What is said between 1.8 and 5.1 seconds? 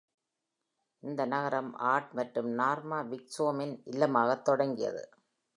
Art மற்றும் Norma விக்சோமின் இல்லமாகத் தொடங்கியது.